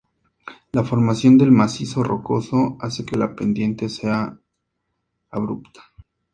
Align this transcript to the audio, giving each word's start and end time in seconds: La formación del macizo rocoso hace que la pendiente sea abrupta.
La 0.71 0.83
formación 0.83 1.37
del 1.37 1.51
macizo 1.51 2.01
rocoso 2.01 2.75
hace 2.79 3.05
que 3.05 3.15
la 3.19 3.35
pendiente 3.35 3.87
sea 3.87 4.35
abrupta. 5.29 5.83